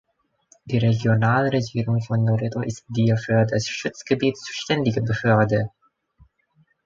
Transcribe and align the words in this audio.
Die 0.65 0.79
Regionalregierung 0.79 2.01
von 2.01 2.25
Loreto 2.25 2.61
ist 2.61 2.85
die 2.87 3.13
für 3.23 3.45
das 3.45 3.67
Schutzgebiet 3.67 4.35
zuständige 4.35 5.03
Behörde. 5.03 5.69